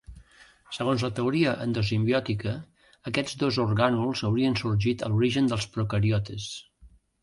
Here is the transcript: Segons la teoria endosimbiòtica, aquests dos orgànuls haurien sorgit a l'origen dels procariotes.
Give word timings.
Segons 0.77 1.03
la 1.07 1.11
teoria 1.19 1.53
endosimbiòtica, 1.65 2.55
aquests 3.13 3.39
dos 3.45 3.63
orgànuls 3.67 4.27
haurien 4.31 4.61
sorgit 4.67 5.09
a 5.11 5.15
l'origen 5.15 5.55
dels 5.57 5.73
procariotes. 5.79 6.55